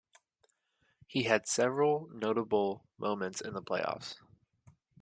[1.05, 4.15] He had several notable moments in the playoffs.